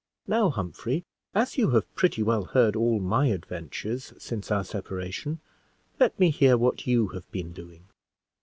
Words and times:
"Now, 0.25 0.49
Humphrey, 0.49 1.05
as 1.35 1.59
you 1.59 1.69
have 1.77 1.93
pretty 1.93 2.23
well 2.23 2.45
heard 2.45 2.75
all 2.75 2.99
my 2.99 3.27
adventures 3.27 4.15
since 4.17 4.49
our 4.49 4.63
separation, 4.63 5.41
let 5.99 6.19
me 6.19 6.31
hear 6.31 6.57
what 6.57 6.87
you 6.87 7.09
have 7.09 7.29
been 7.31 7.53
doing." 7.53 7.83